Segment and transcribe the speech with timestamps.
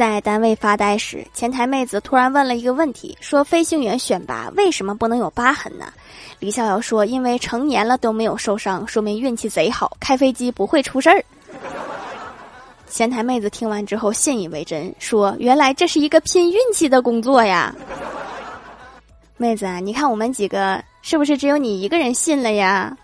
[0.00, 5.92] 在单位发呆时，前台妹子突然问了一个问题：说飞行员选拔为什么不能有疤痕呢？
[6.38, 11.22] 李逍遥说，因为成年了都没有受伤，说明运气贼好，开飞机不会出事儿。
[12.88, 17.74] 前台妹子听完之后信以为真，说：原来这是一个拼运气的工作呀！
[19.36, 22.96] 妹子，你看我们几个是不是只有你一个人信了呀？